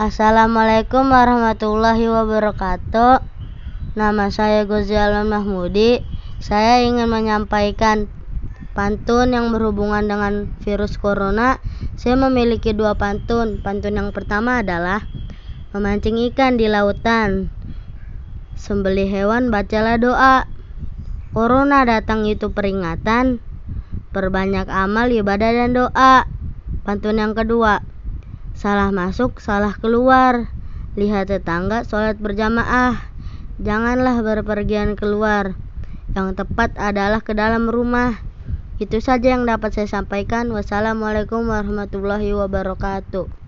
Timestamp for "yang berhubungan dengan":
9.36-10.48